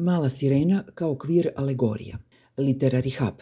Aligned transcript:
Mala 0.00 0.28
sirena 0.28 0.84
kao 0.94 1.14
kvir 1.14 1.48
alegorija. 1.56 2.18
Literary 2.56 3.18
hub. 3.18 3.34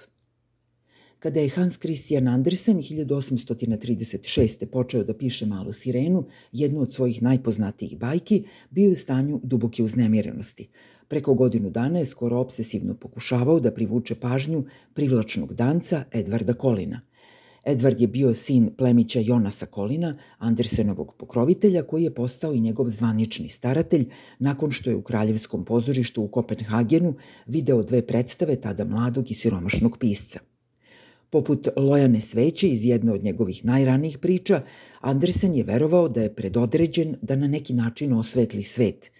Kada 1.18 1.40
je 1.40 1.48
Hans 1.48 1.78
Christian 1.78 2.28
Andersen 2.28 2.76
1836. 2.76 4.66
počeo 4.66 5.04
da 5.04 5.14
piše 5.14 5.46
Malu 5.46 5.72
sirenu, 5.72 6.24
jednu 6.52 6.80
od 6.80 6.92
svojih 6.92 7.22
najpoznatijih 7.22 7.98
bajki, 7.98 8.44
bio 8.70 8.92
u 8.92 8.94
stanju 8.94 9.40
duboke 9.42 9.82
uznemirenosti. 9.82 10.68
Preko 11.08 11.34
godinu 11.34 11.70
dana 11.70 11.98
je 11.98 12.04
skoro 12.04 12.38
obsesivno 12.38 12.94
pokušavao 12.94 13.60
da 13.60 13.72
privuče 13.72 14.14
pažnju 14.14 14.64
privlačnog 14.94 15.54
danca 15.54 16.04
Edvarda 16.12 16.54
Kolina– 16.54 17.00
Edvard 17.66 18.00
je 18.00 18.06
bio 18.06 18.34
sin 18.34 18.70
plemića 18.76 19.20
Jonasa 19.20 19.66
Kolina, 19.66 20.16
Andersenovog 20.38 21.14
pokrovitelja, 21.18 21.82
koji 21.82 22.04
je 22.04 22.14
postao 22.14 22.52
i 22.52 22.60
njegov 22.60 22.88
zvanični 22.88 23.48
staratelj 23.48 24.08
nakon 24.38 24.70
što 24.70 24.90
je 24.90 24.96
u 24.96 25.02
Kraljevskom 25.02 25.64
pozorištu 25.64 26.22
u 26.22 26.28
Kopenhagenu 26.28 27.14
video 27.46 27.82
dve 27.82 28.06
predstave 28.06 28.56
tada 28.56 28.84
mladog 28.84 29.30
i 29.30 29.34
siromašnog 29.34 29.98
pisca. 29.98 30.40
Poput 31.30 31.68
Lojane 31.76 32.20
sveće 32.20 32.68
iz 32.68 32.84
jedne 32.84 33.12
od 33.12 33.24
njegovih 33.24 33.64
najranijih 33.64 34.18
priča, 34.18 34.62
Andersen 35.00 35.54
je 35.54 35.64
verovao 35.64 36.08
da 36.08 36.22
je 36.22 36.34
predodređen 36.34 37.16
da 37.22 37.36
na 37.36 37.48
neki 37.48 37.74
način 37.74 38.12
osvetli 38.12 38.62
svet, 38.62 39.10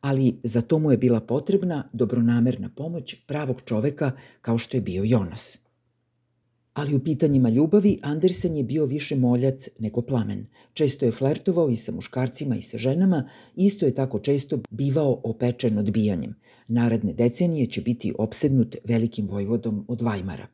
ali 0.00 0.36
za 0.42 0.62
to 0.62 0.78
mu 0.78 0.90
je 0.90 0.98
bila 0.98 1.20
potrebna 1.20 1.88
dobronamerna 1.92 2.70
pomoć 2.76 3.16
pravog 3.26 3.62
čoveka 3.64 4.12
kao 4.40 4.58
što 4.58 4.76
je 4.76 4.80
bio 4.80 5.04
Jonas– 5.04 5.58
Ali 6.76 6.94
u 6.94 6.98
pitanjima 6.98 7.48
ljubavi 7.48 7.98
Andersen 8.02 8.56
je 8.56 8.64
bio 8.64 8.86
više 8.86 9.16
moljac 9.16 9.68
nego 9.78 10.02
plamen. 10.02 10.46
Često 10.72 11.06
je 11.06 11.12
flertovao 11.12 11.70
i 11.70 11.76
sa 11.76 11.92
muškarcima 11.92 12.56
i 12.56 12.62
sa 12.62 12.78
ženama, 12.78 13.28
isto 13.54 13.86
je 13.86 13.94
tako 13.94 14.18
često 14.18 14.58
bivao 14.70 15.20
opečen 15.24 15.78
odbijanjem. 15.78 16.34
Naredne 16.68 17.12
decenije 17.12 17.66
će 17.66 17.80
biti 17.80 18.12
opsednut 18.18 18.76
velikim 18.84 19.28
vojvodom 19.28 19.84
od 19.88 20.02
Vajmara. 20.02 20.46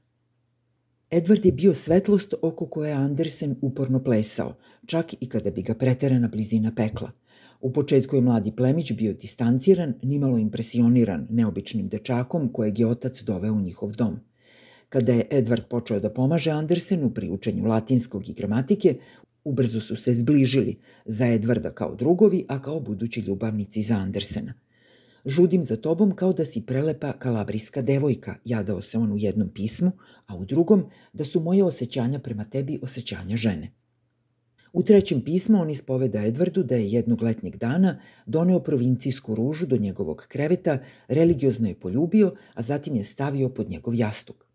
Edward 1.11 1.47
je 1.47 1.53
bio 1.53 1.75
svetlost 1.75 2.35
oko 2.43 2.67
koje 2.67 2.89
je 2.89 2.95
Andersen 2.95 3.57
uporno 3.63 4.05
plesao, 4.05 4.55
čak 4.87 5.15
i 5.21 5.29
kada 5.29 5.51
bi 5.51 5.63
ga 5.63 5.75
preterana 5.75 6.29
blizina 6.29 6.73
pekla. 6.77 7.11
U 7.61 7.73
početku 7.73 8.17
je 8.17 8.23
mladi 8.23 8.53
plemić 8.57 8.93
bio 8.93 9.13
distanciran, 9.13 9.95
nimalo 10.03 10.39
impresioniran 10.39 11.27
neobičnim 11.31 11.89
dečakom 11.89 12.53
kojeg 12.53 12.79
je 12.79 12.87
otac 12.87 13.23
doveo 13.23 13.53
u 13.53 13.61
njihov 13.61 13.93
dom– 13.93 14.19
Kada 14.93 15.13
je 15.13 15.27
Edward 15.31 15.63
počeo 15.71 16.01
da 16.01 16.11
pomaže 16.11 16.51
Andersenu 16.51 17.11
pri 17.11 17.31
učenju 17.31 17.65
latinskog 17.65 18.29
i 18.29 18.33
gramatike, 18.33 18.97
ubrzo 19.45 19.81
su 19.81 19.97
se 19.97 20.13
zbližili 20.15 20.77
za 21.05 21.27
Edvarda 21.27 21.71
kao 21.71 21.95
drugovi, 21.95 22.45
a 22.49 22.63
kao 22.63 22.81
budući 22.81 23.21
ljubavnici 23.21 23.83
za 23.83 23.95
Andersena. 23.95 24.55
Žudim 25.27 25.65
za 25.65 25.77
tobom 25.77 26.11
kao 26.11 26.33
da 26.33 26.45
si 26.45 26.67
prelepa 26.67 27.13
kalabrijska 27.13 27.83
devojka, 27.83 28.35
jadao 28.45 28.83
se 28.83 28.99
on 28.99 29.13
u 29.13 29.19
jednom 29.19 29.49
pismu, 29.49 29.93
a 30.27 30.37
u 30.37 30.45
drugom 30.45 30.85
da 31.13 31.25
su 31.25 31.41
moje 31.41 31.65
osjećanja 31.65 32.19
prema 32.19 32.45
tebi 32.45 32.79
osjećanja 32.83 33.37
žene. 33.37 33.73
U 34.73 34.83
trećem 34.83 35.21
pismu 35.21 35.61
on 35.61 35.71
ispoveda 35.71 36.27
Edvardu 36.27 36.63
da 36.63 36.75
je 36.75 36.91
jednog 36.91 37.23
letnjeg 37.23 37.57
dana 37.57 37.99
doneo 38.27 38.61
provincijsku 38.61 39.35
ružu 39.35 39.67
do 39.67 39.77
njegovog 39.77 40.27
kreveta, 40.29 40.79
religiozno 41.09 41.69
je 41.69 41.81
poljubio, 41.81 42.35
a 42.55 42.63
zatim 42.63 42.97
je 42.97 43.05
stavio 43.05 43.49
pod 43.49 43.71
njegov 43.71 43.95
jastuk. 43.95 44.52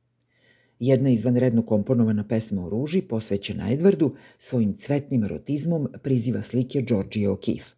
Jedna 0.80 1.10
izvanredno 1.10 1.62
komponovana 1.62 2.24
pesma 2.28 2.66
o 2.66 2.70
ruži, 2.70 3.02
posvećena 3.02 3.72
Edvardu, 3.72 4.16
svojim 4.38 4.74
cvetnim 4.74 5.24
erotizmom 5.24 5.88
priziva 6.04 6.42
slike 6.42 6.82
Georgije 6.82 7.30
O'Keeffe. 7.30 7.74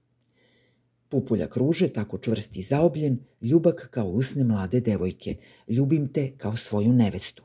Pupuljak 1.09 1.57
ruže, 1.57 1.87
tako 1.87 2.17
čvrst 2.17 2.57
i 2.57 2.61
zaobljen, 2.61 3.17
ljubak 3.41 3.87
kao 3.91 4.07
usne 4.07 4.43
mlade 4.43 4.79
devojke, 4.79 5.35
ljubim 5.67 6.07
te 6.07 6.31
kao 6.37 6.55
svoju 6.55 6.93
nevestu. 6.93 7.43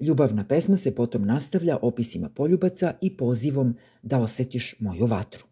Ljubavna 0.00 0.44
pesma 0.44 0.76
se 0.76 0.94
potom 0.94 1.26
nastavlja 1.26 1.78
opisima 1.82 2.28
poljubaca 2.28 2.94
i 3.00 3.16
pozivom 3.16 3.74
da 4.02 4.18
osetiš 4.18 4.74
moju 4.80 5.06
vatru. 5.06 5.44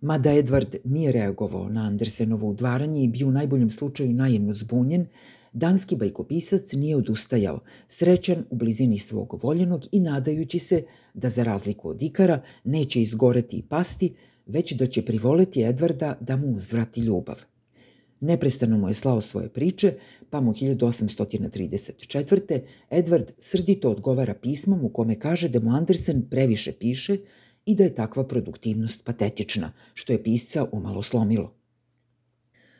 Mada 0.00 0.30
Edward 0.30 0.76
nije 0.84 1.12
reagovao 1.12 1.68
na 1.68 1.82
Andersenovo 1.82 2.48
udvaranje 2.48 3.02
i 3.02 3.08
bio 3.08 3.28
u 3.28 3.30
najboljem 3.30 3.70
slučaju 3.70 4.12
najedno 4.12 4.52
zbunjen, 4.52 5.06
danski 5.58 5.96
bajkopisac 5.96 6.72
nije 6.72 6.96
odustajao, 6.96 7.60
srećan 7.88 8.44
u 8.50 8.56
blizini 8.56 8.98
svog 8.98 9.40
voljenog 9.42 9.82
i 9.92 10.00
nadajući 10.00 10.58
se 10.58 10.82
da 11.14 11.30
za 11.30 11.42
razliku 11.42 11.88
od 11.88 12.02
Ikara 12.02 12.42
neće 12.64 13.02
izgoreti 13.02 13.56
i 13.56 13.62
pasti, 13.62 14.14
već 14.46 14.72
da 14.72 14.86
će 14.86 15.04
privoleti 15.04 15.62
Edvarda 15.62 16.18
da 16.20 16.36
mu 16.36 16.56
uzvrati 16.56 17.00
ljubav. 17.00 17.42
Neprestano 18.20 18.78
mu 18.78 18.88
je 18.88 18.94
slao 18.94 19.20
svoje 19.20 19.48
priče, 19.48 19.92
pa 20.30 20.40
mu 20.40 20.52
1834. 20.52 22.60
Edward 22.90 23.30
srdito 23.38 23.90
odgovara 23.90 24.34
pismom 24.34 24.84
u 24.84 24.88
kome 24.88 25.18
kaže 25.18 25.48
da 25.48 25.60
mu 25.60 25.70
Andersen 25.70 26.28
previše 26.30 26.72
piše 26.72 27.16
i 27.66 27.74
da 27.74 27.84
je 27.84 27.94
takva 27.94 28.24
produktivnost 28.24 29.04
patetična, 29.04 29.72
što 29.94 30.12
je 30.12 30.22
pisca 30.22 30.66
umalo 30.72 31.02
slomilo. 31.02 31.57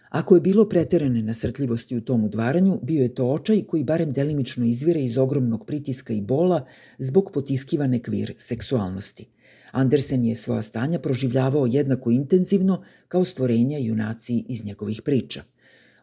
Ako 0.09 0.35
je 0.35 0.41
bilo 0.41 0.69
preterane 0.69 1.23
nasrtljivosti 1.23 1.97
u 1.97 2.01
tom 2.01 2.25
udvaranju, 2.25 2.81
bio 2.83 3.03
je 3.03 3.15
to 3.15 3.27
očaj 3.27 3.63
koji 3.63 3.85
barem 3.85 4.13
delimično 4.13 4.65
izvire 4.65 5.01
iz 5.01 5.19
ogromnog 5.19 5.67
pritiska 5.67 6.13
i 6.13 6.21
bola 6.21 6.67
zbog 6.99 7.31
potiskivane 7.35 8.03
kvir 8.03 8.35
seksualnosti. 8.37 9.27
Andersen 9.71 10.25
je 10.25 10.37
svoja 10.37 10.63
stanja 10.63 10.99
proživljavao 10.99 11.67
jednako 11.67 12.11
intenzivno 12.11 12.83
kao 13.09 13.25
stvorenja 13.25 13.79
junaci 13.79 14.45
iz 14.49 14.65
njegovih 14.65 15.03
priča– 15.03 15.43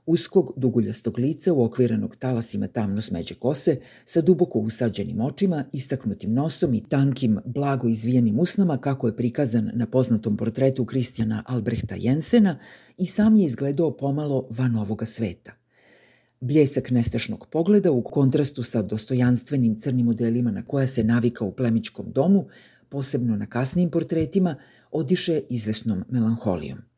uskog, 0.05 0.53
duguljastog 0.55 1.19
lica 1.19 1.53
uokvirenog 1.53 2.15
talasima 2.15 2.67
tamno 2.67 3.01
smeđe 3.01 3.35
kose, 3.35 3.77
sa 4.05 4.21
duboko 4.21 4.59
usađenim 4.59 5.21
očima, 5.21 5.65
istaknutim 5.71 6.33
nosom 6.33 6.73
i 6.73 6.83
tankim, 6.83 7.39
blago 7.45 7.87
izvijenim 7.87 8.39
usnama 8.39 8.77
kako 8.77 9.07
je 9.07 9.15
prikazan 9.15 9.71
na 9.73 9.85
poznatom 9.85 10.37
portretu 10.37 10.85
Kristijana 10.85 11.43
Albrehta 11.47 11.95
Jensena 11.95 12.59
i 12.97 13.05
sam 13.05 13.35
je 13.35 13.45
izgledao 13.45 13.97
pomalo 13.97 14.47
van 14.49 14.75
ovoga 14.75 15.05
sveta. 15.05 15.51
Bljesak 16.41 16.91
nestašnog 16.91 17.47
pogleda 17.51 17.91
u 17.91 18.01
kontrastu 18.01 18.63
sa 18.63 18.81
dostojanstvenim 18.81 19.75
crnim 19.75 20.05
modelima 20.05 20.51
na 20.51 20.65
koja 20.65 20.87
se 20.87 21.03
navika 21.03 21.45
u 21.45 21.51
plemičkom 21.51 22.11
domu, 22.11 22.47
posebno 22.89 23.35
na 23.35 23.45
kasnijim 23.45 23.89
portretima, 23.89 24.55
odiše 24.91 25.41
izvesnom 25.49 26.03
melanholijom. 26.09 26.94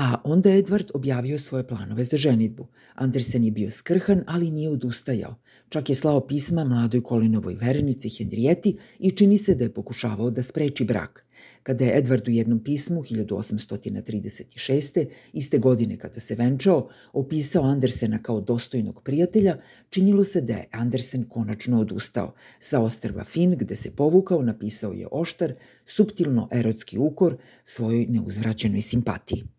A 0.00 0.20
onda 0.24 0.50
je 0.50 0.62
Edward 0.62 0.90
objavio 0.94 1.38
svoje 1.38 1.66
planove 1.66 2.04
za 2.04 2.16
ženitbu. 2.16 2.66
Andersen 2.94 3.44
je 3.44 3.50
bio 3.50 3.70
skrhan, 3.70 4.22
ali 4.26 4.50
nije 4.50 4.70
odustajao. 4.70 5.34
Čak 5.68 5.88
je 5.88 5.94
slao 5.94 6.26
pisma 6.26 6.64
mladoj 6.64 7.02
Kolinovoj 7.02 7.54
verenici 7.54 8.08
Henrijeti 8.08 8.76
i 8.98 9.10
čini 9.10 9.38
se 9.38 9.54
da 9.54 9.64
je 9.64 9.74
pokušavao 9.74 10.30
da 10.30 10.42
spreči 10.42 10.84
brak. 10.84 11.24
Kada 11.62 11.84
je 11.84 12.02
Edward 12.02 12.28
u 12.28 12.30
jednom 12.30 12.64
pismu 12.64 13.02
1836. 13.02 15.06
iste 15.32 15.58
godine 15.58 15.98
kada 15.98 16.20
se 16.20 16.34
venčao, 16.34 16.88
opisao 17.12 17.64
Andersena 17.64 18.22
kao 18.22 18.40
dostojnog 18.40 19.02
prijatelja, 19.04 19.56
činilo 19.90 20.24
se 20.24 20.40
da 20.40 20.52
je 20.52 20.68
Andersen 20.72 21.24
konačno 21.28 21.80
odustao. 21.80 22.34
Sa 22.58 22.80
ostrva 22.80 23.24
Fin, 23.24 23.56
gde 23.58 23.76
se 23.76 23.90
povukao, 23.90 24.42
napisao 24.42 24.92
je 24.92 25.08
oštar, 25.12 25.54
subtilno 25.86 26.48
erotski 26.52 26.98
ukor 26.98 27.36
svojoj 27.64 28.06
neuzvraćenoj 28.06 28.80
simpatiji. 28.80 29.57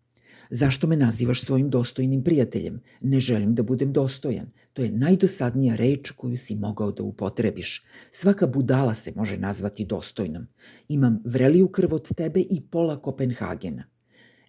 Zašto 0.50 0.86
me 0.86 0.96
nazivaš 0.96 1.42
svojim 1.42 1.70
dostojnim 1.70 2.24
prijateljem? 2.24 2.80
Ne 3.00 3.20
želim 3.20 3.54
da 3.54 3.62
budem 3.62 3.92
dostojan. 3.92 4.46
To 4.72 4.82
je 4.82 4.90
najdosadnija 4.90 5.76
reč 5.76 6.10
koju 6.10 6.36
si 6.38 6.54
mogao 6.54 6.92
da 6.92 7.02
upotrebiš. 7.02 7.84
Svaka 8.10 8.46
budala 8.46 8.94
se 8.94 9.12
može 9.16 9.38
nazvati 9.38 9.84
dostojnom. 9.84 10.46
Imam 10.88 11.22
vreliju 11.24 11.68
krv 11.68 11.94
od 11.94 12.14
tebe 12.14 12.40
i 12.40 12.60
pola 12.70 13.02
Kopenhagena. 13.02 13.84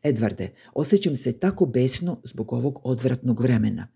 Edvarde, 0.03 0.49
osjećam 0.73 1.15
se 1.15 1.39
tako 1.39 1.65
besno 1.65 2.21
zbog 2.23 2.53
ovog 2.53 2.79
odvratnog 2.83 3.41
vremena. 3.41 3.87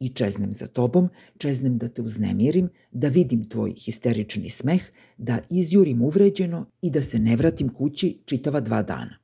I 0.00 0.08
čeznem 0.08 0.52
za 0.52 0.66
tobom, 0.66 1.08
čeznem 1.38 1.78
da 1.78 1.88
te 1.88 2.02
uznemirim, 2.02 2.68
da 2.90 3.08
vidim 3.08 3.48
tvoj 3.48 3.74
histerični 3.76 4.50
smeh, 4.50 4.82
da 5.18 5.40
izjurim 5.50 6.02
uvređeno 6.02 6.66
i 6.80 6.90
da 6.90 7.02
se 7.02 7.18
ne 7.18 7.36
vratim 7.36 7.68
kući 7.68 8.22
čitava 8.24 8.60
dva 8.60 8.82
dana. 8.82 9.21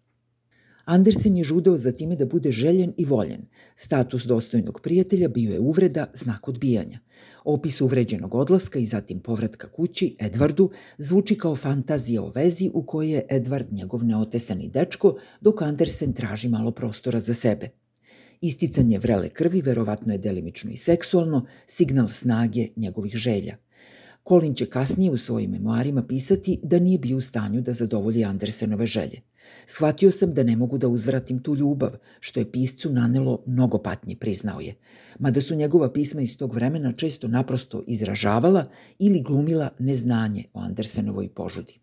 Andersen 0.88 1.37
je 1.37 1.44
žudeo 1.44 1.76
za 1.76 1.93
time 1.93 2.17
da 2.17 2.26
bude 2.26 2.52
željen 2.52 2.93
i 2.96 3.05
voljen. 3.05 3.40
Status 3.76 4.25
dostojnog 4.25 4.81
prijatelja 4.82 5.29
bio 5.29 5.52
je 5.52 5.61
uvreda, 5.61 6.06
znak 6.14 6.49
odbijanja. 6.49 6.99
Opis 7.44 7.81
uvređenog 7.81 8.35
odlaska 8.35 8.79
i 8.79 8.87
zatim 8.87 9.20
povratka 9.20 9.69
kući, 9.69 10.17
Edvardu, 10.20 10.70
zvuči 10.99 11.38
kao 11.38 11.56
fantazija 11.56 12.23
o 12.23 12.32
vezi 12.35 12.70
u 12.75 12.82
kojoj 12.82 13.12
je 13.12 13.26
Edvard 13.31 13.73
njegov 13.73 14.05
neotesani 14.05 14.69
dečko, 14.69 15.19
dok 15.40 15.62
Andersen 15.62 16.12
traži 16.12 16.49
malo 16.49 16.70
prostora 16.70 17.19
za 17.19 17.35
sebe. 17.35 17.69
Isticanje 18.40 18.99
vrele 18.99 19.29
krvi 19.29 19.61
verovatno 19.61 20.12
je 20.12 20.19
delimično 20.19 20.70
i 20.70 20.76
seksualno, 20.76 21.46
signal 21.67 22.08
snage 22.08 22.69
njegovih 22.76 23.17
želja. 23.17 23.56
Colin 24.29 24.55
će 24.55 24.67
kasnije 24.67 25.11
u 25.11 25.17
svojim 25.17 25.50
memoarima 25.50 26.02
pisati 26.02 26.61
da 26.62 26.79
nije 26.79 26.99
bio 26.99 27.17
u 27.17 27.20
stanju 27.20 27.61
da 27.61 27.73
zadovolji 27.73 28.25
Andersenove 28.25 28.87
želje– 28.87 29.20
Shvatio 29.66 30.10
sam 30.10 30.34
da 30.34 30.42
ne 30.42 30.56
mogu 30.56 30.78
da 30.78 30.88
uzvratim 30.88 31.42
tu 31.42 31.56
ljubav, 31.56 31.90
što 32.20 32.40
je 32.40 32.52
piscu 32.52 32.90
nanelo 32.92 33.42
mnogo 33.46 33.78
patnje, 33.78 34.16
priznao 34.16 34.60
je. 34.60 34.74
Mada 35.18 35.40
su 35.40 35.54
njegova 35.54 35.92
pisma 35.92 36.20
iz 36.20 36.36
tog 36.36 36.54
vremena 36.54 36.92
često 36.92 37.28
naprosto 37.28 37.84
izražavala 37.86 38.70
ili 38.98 39.22
glumila 39.22 39.70
neznanje 39.78 40.44
o 40.54 40.60
Andersenovoj 40.60 41.28
požudi. 41.28 41.74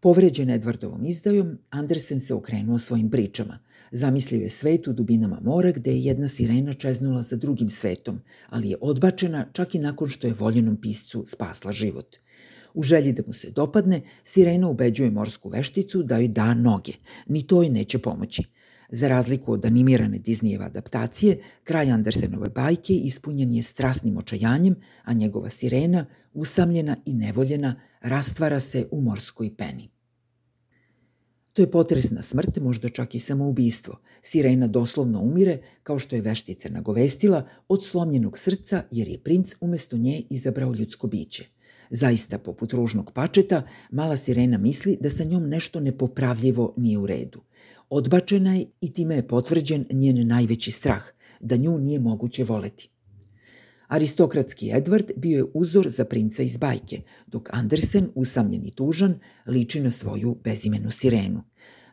Povređen 0.00 0.50
Edvardovom 0.50 1.04
izdajom, 1.04 1.58
Andersen 1.70 2.20
se 2.20 2.34
okrenuo 2.34 2.78
svojim 2.78 3.10
pričama. 3.10 3.58
Zamislio 3.92 4.40
je 4.40 4.48
svet 4.48 4.88
u 4.88 4.92
dubinama 4.92 5.40
mora 5.42 5.70
gde 5.70 5.90
je 5.90 6.04
jedna 6.04 6.28
sirena 6.28 6.72
čeznula 6.72 7.22
za 7.22 7.36
drugim 7.36 7.68
svetom, 7.68 8.20
ali 8.48 8.70
je 8.70 8.76
odbačena 8.80 9.46
čak 9.52 9.74
i 9.74 9.78
nakon 9.78 10.08
što 10.08 10.26
je 10.26 10.34
voljenom 10.34 10.76
piscu 10.76 11.24
spasla 11.26 11.72
život– 11.72 12.16
U 12.74 12.82
želji 12.82 13.12
da 13.12 13.22
mu 13.26 13.32
se 13.32 13.50
dopadne, 13.50 14.00
sirena 14.24 14.68
ubeđuje 14.68 15.10
morsku 15.10 15.48
vešticu 15.48 16.02
da 16.02 16.18
joj 16.18 16.28
da 16.28 16.54
noge. 16.54 16.92
Ni 17.26 17.46
to 17.46 17.62
joj 17.62 17.70
neće 17.70 17.98
pomoći. 17.98 18.42
Za 18.90 19.08
razliku 19.08 19.52
od 19.52 19.64
animirane 19.64 20.18
Disneyjeve 20.18 20.64
adaptacije, 20.64 21.38
kraj 21.64 21.90
Andersenove 21.90 22.48
bajke 22.48 22.94
ispunjen 22.94 23.52
je 23.52 23.62
strasnim 23.62 24.16
očajanjem, 24.16 24.76
a 25.04 25.12
njegova 25.12 25.50
sirena, 25.50 26.06
usamljena 26.32 26.96
i 27.04 27.14
nevoljena, 27.14 27.80
rastvara 28.00 28.60
se 28.60 28.88
u 28.90 29.00
morskoj 29.00 29.56
peni. 29.56 29.88
To 31.52 31.62
je 31.62 31.70
potresna 31.70 32.22
smrt, 32.22 32.56
možda 32.56 32.88
čak 32.88 33.14
i 33.14 33.18
samoubistvo. 33.18 33.98
Sirena 34.22 34.66
doslovno 34.66 35.20
umire, 35.20 35.58
kao 35.82 35.98
što 35.98 36.16
je 36.16 36.22
veštica 36.22 36.68
nagovestila, 36.68 37.48
od 37.68 37.84
slomljenog 37.84 38.38
srca 38.38 38.82
jer 38.90 39.08
je 39.08 39.22
princ 39.22 39.54
umesto 39.60 39.96
nje 39.96 40.22
izabrao 40.30 40.74
ljudsko 40.74 41.06
biće– 41.06 41.48
Zaista, 41.90 42.38
poput 42.38 42.72
ružnog 42.72 43.12
pačeta, 43.12 43.62
mala 43.90 44.16
sirena 44.16 44.58
misli 44.58 44.98
da 45.00 45.10
sa 45.10 45.24
njom 45.24 45.48
nešto 45.48 45.80
nepopravljivo 45.80 46.74
nije 46.76 46.98
u 46.98 47.06
redu. 47.06 47.40
Odbačena 47.90 48.54
je 48.54 48.66
i 48.80 48.92
time 48.92 49.14
je 49.14 49.28
potvrđen 49.28 49.84
njen 49.90 50.26
najveći 50.26 50.70
strah, 50.70 51.02
da 51.40 51.56
nju 51.56 51.78
nije 51.78 52.00
moguće 52.00 52.44
voleti. 52.44 52.90
Aristokratski 53.88 54.72
Edward 54.72 55.12
bio 55.16 55.36
je 55.36 55.44
uzor 55.54 55.88
za 55.88 56.04
princa 56.04 56.42
iz 56.42 56.56
bajke, 56.56 57.00
dok 57.26 57.48
Andersen, 57.52 58.08
usamljen 58.14 58.66
i 58.66 58.70
tužan, 58.70 59.18
liči 59.46 59.80
na 59.80 59.90
svoju 59.90 60.36
bezimenu 60.44 60.90
sirenu. 60.90 61.42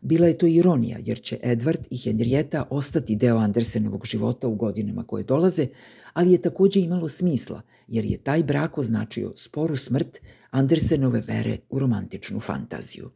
Bila 0.06 0.28
je 0.28 0.38
to 0.38 0.48
ironija, 0.48 0.98
jer 1.06 1.22
će 1.22 1.38
Edward 1.44 1.88
i 1.90 1.98
Henrieta 1.98 2.68
ostati 2.69 3.16
deo 3.16 3.38
Andersenovog 3.38 4.06
života 4.06 4.48
u 4.48 4.56
godinama 4.56 5.04
koje 5.04 5.24
dolaze, 5.24 5.68
ali 6.13 6.31
je 6.31 6.42
takođe 6.42 6.80
imalo 6.80 7.10
smisla, 7.10 7.62
jer 7.88 8.06
je 8.06 8.18
taj 8.18 8.44
brak 8.44 8.78
označio 8.78 9.34
sporu 9.36 9.75
smrt 9.75 10.19
Andersenove 10.52 11.22
vere 11.28 11.57
u 11.69 11.80
romantičnu 11.80 12.40
fantaziju. 12.40 13.10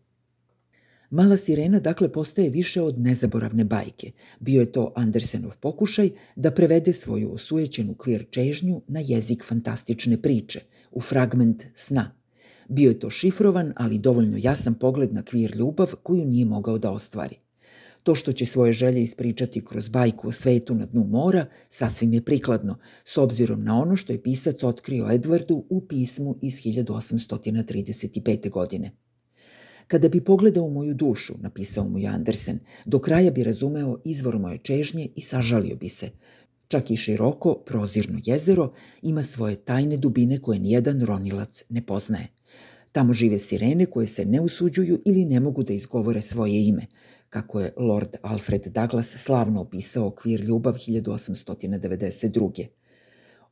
Mala 1.10 1.38
sirena 1.38 1.80
dakle 1.80 2.12
postaje 2.12 2.50
više 2.50 2.82
od 2.82 3.00
nezaboravne 3.00 3.64
bajke. 3.64 4.12
Bio 4.40 4.60
je 4.60 4.72
to 4.72 4.94
Andersenov 4.96 5.52
pokušaj 5.60 6.10
da 6.36 6.52
prevede 6.52 6.94
svoju 6.94 7.34
osujećenu 7.34 7.94
kvir 7.94 8.26
čežnju 8.30 8.82
na 8.88 9.00
jezik 9.00 9.44
fantastične 9.44 10.22
priče, 10.22 10.60
u 10.92 11.02
fragment 11.02 11.66
sna. 11.74 12.19
Bio 12.70 12.90
je 12.90 13.00
to 13.00 13.10
šifrovan, 13.10 13.74
ali 13.76 13.98
dovoljno 13.98 14.38
jasan 14.38 14.74
pogled 14.74 15.14
na 15.14 15.24
kvir 15.24 15.56
ljubav 15.56 15.94
koju 16.04 16.26
nije 16.26 16.46
mogao 16.46 16.78
da 16.78 16.92
ostvari. 16.92 17.36
To 18.04 18.16
što 18.16 18.32
će 18.32 18.46
svoje 18.46 18.74
želje 18.74 19.04
ispričati 19.04 19.66
kroz 19.66 19.90
bajku 19.90 20.28
o 20.28 20.32
svetu 20.32 20.76
na 20.76 20.86
dnu 20.86 21.04
mora 21.04 21.46
sasvim 21.70 22.14
je 22.14 22.22
prikladno, 22.22 22.78
s 23.04 23.18
obzirom 23.18 23.64
na 23.64 23.80
ono 23.80 23.96
što 23.96 24.14
je 24.14 24.24
pisac 24.24 24.64
otkrio 24.64 25.06
Edwardu 25.06 25.64
u 25.70 25.88
pismu 25.88 26.38
iz 26.42 26.54
1835. 26.54 28.50
godine. 28.50 28.92
Kada 29.88 30.10
bi 30.10 30.22
pogledao 30.22 30.70
moju 30.70 30.94
dušu, 30.94 31.34
napisao 31.40 31.90
mu 31.90 32.00
je 32.00 32.08
Andersen, 32.08 32.60
do 32.86 33.00
kraja 33.00 33.32
bi 33.32 33.44
razumeo 33.44 34.00
izvor 34.06 34.40
moje 34.40 34.58
čežnje 34.58 35.10
i 35.16 35.22
sažalio 35.22 35.76
bi 35.76 35.90
se. 35.90 36.10
Čak 36.68 36.92
i 36.92 36.98
široko, 36.98 37.54
prozirno 37.66 38.20
jezero 38.26 38.74
ima 39.02 39.24
svoje 39.24 39.56
tajne 39.56 39.98
dubine 39.98 40.40
koje 40.40 40.60
nijedan 40.60 41.06
ronilac 41.06 41.64
ne 41.70 41.86
poznaje. 41.86 42.28
Tamo 42.92 43.14
žive 43.14 43.38
sirene 43.38 43.86
koje 43.86 44.08
se 44.08 44.26
ne 44.26 44.42
usuđuju 44.42 45.02
ili 45.06 45.26
ne 45.26 45.40
mogu 45.40 45.64
da 45.64 45.74
izgovore 45.74 46.22
svoje 46.22 46.68
ime– 46.68 46.86
kako 47.30 47.62
je 47.62 47.74
Lord 47.78 48.16
Alfred 48.22 48.68
Douglas 48.68 49.18
slavno 49.18 49.62
opisao 49.62 50.08
okvir 50.08 50.42
ljubav 50.42 50.74
1892. 50.74 52.66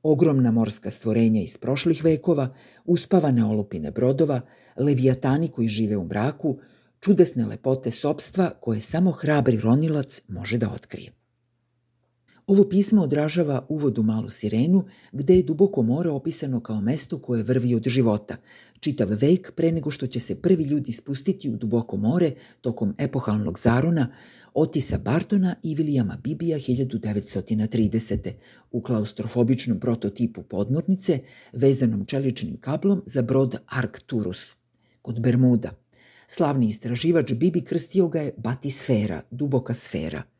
Ogromna 0.03 0.51
morska 0.51 0.91
stvorenja 0.91 1.41
iz 1.41 1.57
prošlih 1.57 2.03
vekova, 2.03 2.53
uspavane 2.85 3.45
olupine 3.45 3.91
brodova, 3.91 4.41
levijatani 4.77 5.47
koji 5.47 5.67
žive 5.67 5.97
u 5.97 6.05
mraku, 6.05 6.59
čudesne 6.99 7.45
lepote 7.45 7.91
sobstva 7.91 8.51
koje 8.61 8.79
samo 8.79 9.11
hrabri 9.11 9.57
ronilac 9.57 10.21
može 10.27 10.57
da 10.57 10.71
otkrije. 10.71 11.16
Ovo 12.47 12.63
pismo 12.63 13.01
odražava 13.01 13.65
uvod 13.69 13.97
u 13.97 14.03
malu 14.03 14.29
sirenu, 14.29 14.85
gde 15.11 15.35
je 15.35 15.43
duboko 15.43 15.81
more 15.81 16.09
opisano 16.09 16.59
kao 16.59 16.81
mesto 16.81 17.17
koje 17.19 17.43
vrvi 17.43 17.75
od 17.75 17.87
života, 17.87 18.37
čitav 18.79 19.07
vek 19.11 19.51
pre 19.55 19.71
nego 19.71 19.91
što 19.91 20.07
će 20.07 20.19
se 20.19 20.41
prvi 20.41 20.63
ljudi 20.63 20.91
spustiti 20.91 21.49
u 21.49 21.57
duboko 21.57 21.97
more 21.97 22.31
tokom 22.61 22.93
epohalnog 22.97 23.59
zarona 23.59 24.13
Otisa 24.53 24.97
Bartona 24.97 25.55
i 25.63 25.75
Vilijama 25.75 26.17
Bibija 26.23 26.57
1930. 26.57 28.31
u 28.71 28.81
klaustrofobičnom 28.81 29.79
prototipu 29.79 30.43
podmornice 30.43 31.19
vezanom 31.53 32.05
čeličnim 32.05 32.57
kablom 32.57 33.03
za 33.05 33.21
brod 33.21 33.55
Arcturus 33.65 34.55
kod 35.01 35.19
Bermuda. 35.19 35.71
Slavni 36.27 36.67
istraživač 36.67 37.33
Bibi 37.33 37.61
krstio 37.61 38.07
ga 38.07 38.21
je 38.21 38.33
batisfera, 38.37 39.21
duboka 39.31 39.73
sfera– 39.73 40.23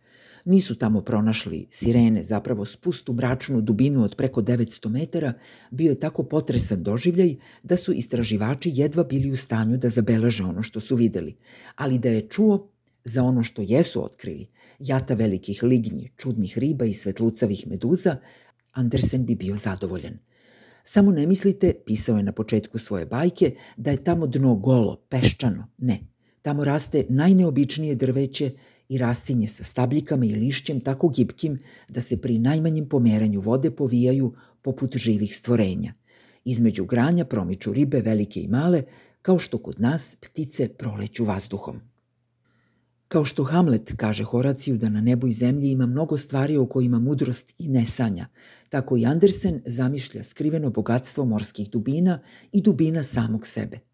Nisu 0.47 0.75
tamo 0.75 1.01
pronašli 1.01 1.65
sirene, 1.69 2.23
zapravo 2.23 2.65
spust 2.65 3.09
u 3.09 3.13
mračnu 3.13 3.61
dubinu 3.61 4.03
od 4.03 4.15
preko 4.15 4.41
900 4.41 4.89
metara 4.89 5.33
bio 5.71 5.89
je 5.89 5.99
tako 5.99 6.23
potresan 6.23 6.83
doživljaj 6.83 7.35
da 7.63 7.77
su 7.77 7.93
istraživači 7.93 8.71
jedva 8.73 9.03
bili 9.03 9.31
u 9.31 9.35
stanju 9.35 9.77
da 9.77 9.89
zabeleže 9.89 10.43
ono 10.43 10.61
što 10.61 10.79
su 10.79 10.95
videli. 10.95 11.35
Ali 11.75 11.99
da 11.99 12.09
je 12.09 12.27
čuo 12.27 12.69
za 13.03 13.23
ono 13.23 13.43
što 13.43 13.61
jesu 13.61 14.05
otkrili, 14.05 14.47
jata 14.79 15.13
velikih 15.13 15.63
lignji, 15.63 16.11
čudnih 16.17 16.57
riba 16.57 16.85
i 16.85 16.93
svetlucavih 16.93 17.67
meduza, 17.67 18.15
Andersen 18.71 19.25
bi 19.25 19.35
bio 19.35 19.55
zadovoljan. 19.55 20.17
Samo 20.83 21.11
ne 21.11 21.27
mislite, 21.27 21.73
pisao 21.85 22.17
je 22.17 22.23
na 22.23 22.31
početku 22.31 22.77
svoje 22.77 23.05
bajke, 23.05 23.55
da 23.77 23.91
je 23.91 24.03
tamo 24.03 24.27
dno 24.27 24.55
golo, 24.55 24.95
peščano. 25.09 25.67
Ne. 25.77 25.99
Tamo 26.41 26.63
raste 26.63 27.05
najneobičnije 27.09 27.95
drveće 27.95 28.51
i 28.89 28.97
rastinje 28.97 29.47
sa 29.47 29.63
stabljikama 29.63 30.25
i 30.25 30.35
lišćem 30.35 30.79
tako 30.79 31.09
gibkim 31.09 31.59
da 31.89 32.01
se 32.01 32.21
pri 32.21 32.39
najmanjem 32.39 32.89
pomeranju 32.89 33.41
vode 33.41 33.71
povijaju 33.71 34.33
poput 34.61 34.97
živih 34.97 35.35
stvorenja. 35.35 35.93
Između 36.45 36.85
granja 36.85 37.25
promiču 37.25 37.73
ribe 37.73 38.01
velike 38.01 38.41
i 38.41 38.47
male, 38.47 38.83
kao 39.21 39.39
što 39.39 39.57
kod 39.57 39.79
nas 39.79 40.15
ptice 40.21 40.67
proleću 40.67 41.25
vazduhom. 41.25 41.81
Kao 43.07 43.25
što 43.25 43.43
Hamlet 43.43 43.93
kaže 43.97 44.23
Horaciju 44.23 44.77
da 44.77 44.89
na 44.89 45.01
nebu 45.01 45.27
i 45.27 45.31
zemlji 45.31 45.71
ima 45.71 45.85
mnogo 45.85 46.17
stvari 46.17 46.57
o 46.57 46.65
kojima 46.65 46.99
mudrost 46.99 47.53
i 47.59 47.67
ne 47.67 47.85
sanja, 47.85 48.27
tako 48.69 48.97
i 48.97 49.05
Andersen 49.05 49.61
zamišlja 49.65 50.23
skriveno 50.23 50.69
bogatstvo 50.69 51.25
morskih 51.25 51.69
dubina 51.69 52.19
i 52.51 52.61
dubina 52.61 53.03
samog 53.03 53.47
sebe. 53.47 53.86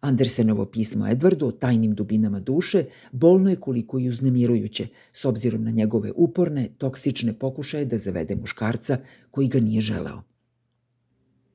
Andersenovo 0.00 0.64
pismo 0.66 1.08
Edvardu 1.08 1.46
o 1.46 1.52
tajnim 1.52 1.94
dubinama 1.94 2.40
duše 2.40 2.84
bolno 3.12 3.50
je 3.50 3.56
koliko 3.56 3.98
i 3.98 4.08
uznemirujuće, 4.08 4.86
s 5.12 5.24
obzirom 5.24 5.64
na 5.64 5.70
njegove 5.70 6.12
uporne, 6.16 6.68
toksične 6.78 7.32
pokušaje 7.32 7.84
da 7.84 7.98
zavede 7.98 8.36
muškarca 8.36 8.98
koji 9.30 9.48
ga 9.48 9.60
nije 9.60 9.80
želeo. 9.80 10.22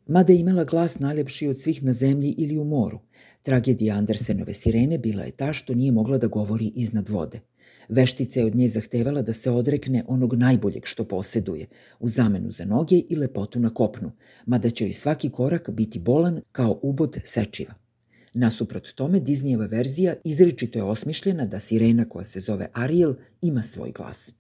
Mada 0.08 0.34
je 0.34 0.40
imala 0.40 0.64
glas 0.64 1.00
najlepši 1.00 1.48
od 1.48 1.60
svih 1.60 1.84
na 1.84 1.94
zemlji 1.94 2.36
ili 2.38 2.58
u 2.58 2.64
moru, 2.64 3.00
tragedija 3.42 3.96
Andersenove 3.96 4.54
sirene 4.54 4.98
bila 4.98 5.24
je 5.24 5.32
ta 5.32 5.54
što 5.54 5.74
nije 5.74 5.92
mogla 5.92 6.18
da 6.18 6.28
govori 6.28 6.72
iznad 6.76 7.10
vode. 7.10 7.40
Veštica 7.90 8.40
je 8.40 8.46
od 8.46 8.56
nje 8.56 8.68
zahtevala 8.68 9.22
da 9.22 9.34
se 9.34 9.52
odrekne 9.52 10.04
onog 10.08 10.34
najboljeg 10.34 10.86
što 10.86 11.04
poseduje, 11.04 11.68
u 12.00 12.08
zamenu 12.08 12.52
za 12.52 12.66
noge 12.66 12.96
i 13.10 13.16
lepotu 13.16 13.60
na 13.60 13.74
kopnu, 13.74 14.12
mada 14.46 14.70
će 14.70 14.86
joj 14.86 14.92
svaki 14.92 15.30
korak 15.30 15.70
biti 15.70 16.00
bolan 16.00 16.42
kao 16.52 16.80
ubod 16.82 17.18
sečiva. 17.24 17.83
Nasuprot 18.34 18.92
tome, 18.96 19.20
Disneyeva 19.20 19.70
verzija 19.70 20.16
izričito 20.24 20.80
je 20.80 20.84
osmišljena 20.84 21.46
da 21.46 21.60
sirena 21.60 22.10
koja 22.10 22.24
se 22.24 22.40
zove 22.40 22.68
Ariel 22.74 23.14
ima 23.42 23.64
svoj 23.64 23.92
glas. 23.92 24.34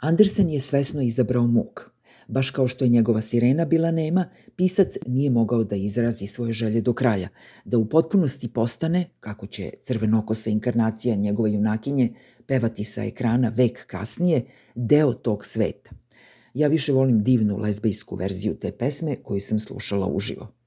Andersen 0.00 0.50
je 0.50 0.60
svesno 0.60 1.02
izabrao 1.02 1.46
muk. 1.46 1.90
Baš 2.28 2.50
kao 2.50 2.68
što 2.68 2.84
je 2.84 2.88
njegova 2.88 3.20
sirena 3.20 3.64
bila 3.64 3.90
nema, 3.90 4.24
pisac 4.56 4.88
nije 5.06 5.30
mogao 5.30 5.64
da 5.64 5.76
izrazi 5.76 6.26
svoje 6.26 6.52
želje 6.52 6.80
do 6.80 6.92
kraja, 6.92 7.28
da 7.64 7.78
u 7.78 7.88
potpunosti 7.88 8.48
postane, 8.48 9.04
kako 9.20 9.46
će 9.46 9.70
crvenokosa 9.84 10.50
inkarnacija 10.50 11.16
njegove 11.16 11.52
junakinje 11.52 12.14
pevati 12.46 12.84
sa 12.84 13.04
ekrana 13.04 13.48
vek 13.48 13.86
kasnije, 13.86 14.44
deo 14.74 15.12
tog 15.12 15.44
sveta. 15.46 15.90
Ja 16.54 16.68
više 16.68 16.92
volim 16.92 17.22
divnu 17.22 17.56
lezbejsku 17.56 18.16
verziju 18.16 18.54
te 18.54 18.72
pesme 18.72 19.16
koju 19.16 19.40
sam 19.40 19.58
slušala 19.58 20.06
uživo. 20.06 20.63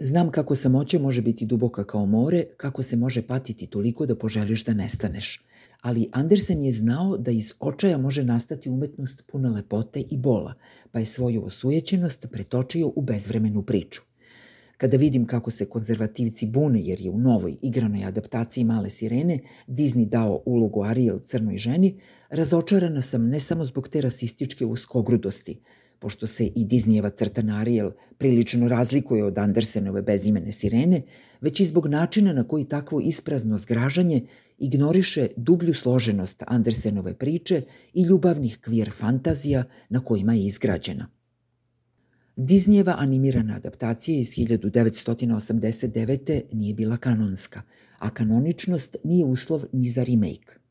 Znam 0.00 0.30
kako 0.30 0.54
samoća 0.54 0.98
može 0.98 1.22
biti 1.22 1.46
duboka 1.46 1.84
kao 1.84 2.06
more, 2.06 2.44
kako 2.56 2.82
se 2.82 2.96
može 2.96 3.22
patiti 3.22 3.66
toliko 3.66 4.06
da 4.06 4.16
poželiš 4.16 4.64
da 4.64 4.74
nestaneš. 4.74 5.44
Ali 5.80 6.08
Andersen 6.12 6.64
je 6.64 6.72
znao 6.72 7.16
da 7.16 7.30
iz 7.30 7.54
očaja 7.60 7.98
može 7.98 8.24
nastati 8.24 8.70
umetnost 8.70 9.22
puna 9.26 9.50
lepote 9.50 10.00
i 10.00 10.16
bola, 10.16 10.54
pa 10.92 10.98
je 10.98 11.04
svoju 11.04 11.44
osujećenost 11.44 12.26
pretočio 12.32 12.92
u 12.96 13.02
bezvremenu 13.02 13.62
priču. 13.62 14.02
Kada 14.76 14.96
vidim 14.96 15.26
kako 15.26 15.50
se 15.50 15.66
konzervativci 15.66 16.46
bune 16.46 16.80
jer 16.82 17.00
je 17.00 17.10
u 17.10 17.18
novoj 17.18 17.56
igranoj 17.62 18.04
adaptaciji 18.04 18.64
Male 18.64 18.90
sirene 18.90 19.38
Disney 19.66 20.08
dao 20.08 20.42
ulogu 20.46 20.84
Ariel 20.84 21.18
crnoj 21.26 21.58
ženi, 21.58 22.00
razočarana 22.30 23.02
sam 23.02 23.28
ne 23.28 23.40
samo 23.40 23.64
zbog 23.64 23.88
te 23.88 24.00
rasističke 24.00 24.66
uskogrudosti, 24.66 25.60
pošto 25.98 26.26
se 26.26 26.46
i 26.46 26.66
Disneyeva 26.66 27.16
crtana 27.16 27.60
Ariel 27.60 27.90
prilično 28.18 28.68
razlikuje 28.68 29.24
od 29.24 29.38
Andersenove 29.38 30.02
bezimene 30.02 30.52
sirene, 30.52 31.02
već 31.40 31.60
i 31.60 31.66
zbog 31.66 31.86
načina 31.86 32.32
na 32.32 32.44
koji 32.44 32.64
takvo 32.64 33.00
isprazno 33.00 33.58
zgražanje 33.58 34.26
ignoriše 34.58 35.28
dublju 35.36 35.74
složenost 35.74 36.42
Andersenove 36.46 37.14
priče 37.14 37.62
i 37.94 38.02
ljubavnih 38.02 38.58
kvir 38.60 38.92
fantazija 38.98 39.64
na 39.88 40.00
kojima 40.00 40.34
je 40.34 40.44
izgrađena. 40.44 41.08
Disneyeva 42.36 42.94
animirana 42.98 43.56
adaptacija 43.56 44.20
iz 44.20 44.28
1989. 44.28 46.42
nije 46.52 46.74
bila 46.74 46.96
kanonska, 46.96 47.62
a 47.98 48.10
kanoničnost 48.10 48.96
nije 49.04 49.24
uslov 49.24 49.64
ni 49.72 49.88
za 49.88 50.04
remake. 50.04 50.67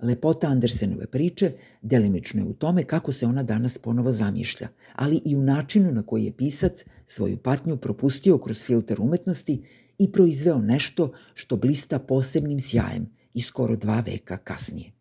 Lepota 0.00 0.48
Andersenove 0.48 1.06
priče 1.06 1.52
delimično 1.82 2.40
je 2.40 2.48
u 2.48 2.52
tome 2.52 2.84
kako 2.84 3.12
se 3.12 3.26
ona 3.26 3.42
danas 3.42 3.78
ponovo 3.78 4.12
zamišlja, 4.12 4.68
ali 4.94 5.20
i 5.24 5.36
u 5.36 5.42
načinu 5.42 5.92
na 5.92 6.02
koji 6.02 6.24
je 6.24 6.36
pisac 6.36 6.84
svoju 7.06 7.36
patnju 7.36 7.76
propustio 7.76 8.38
kroz 8.38 8.64
filter 8.64 9.00
umetnosti 9.00 9.62
i 9.98 10.12
proizveo 10.12 10.58
nešto 10.58 11.12
što 11.34 11.56
blista 11.56 11.98
posebnim 11.98 12.60
sjajem 12.60 13.10
i 13.34 13.40
skoro 13.40 13.76
dva 13.76 14.00
veka 14.00 14.36
kasnije. 14.36 14.97